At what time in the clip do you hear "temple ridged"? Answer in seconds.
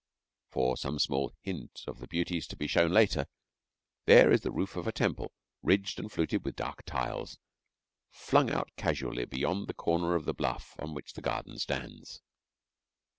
4.91-5.99